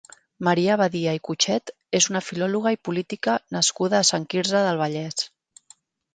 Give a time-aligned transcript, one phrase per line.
[0.45, 5.29] Maria Badia i Cutchet és una filòloga i política nascuda a Sant Quirze del Vallès.